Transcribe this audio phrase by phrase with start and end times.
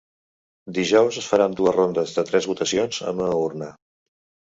[0.77, 3.73] Dijous es faran dues rondes de tres votacions en una urna.